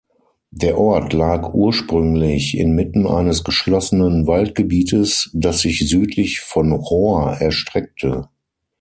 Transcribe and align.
Der 0.49 0.79
Ort 0.79 1.13
lag 1.13 1.53
ursprünglich 1.53 2.57
inmitten 2.57 3.05
eines 3.05 3.43
geschlossenen 3.43 4.25
Waldgebietes, 4.25 5.29
das 5.31 5.59
sich 5.59 5.87
südlich 5.87 6.39
von 6.39 6.71
Rohr 6.71 7.37
erstreckte. 7.39 8.27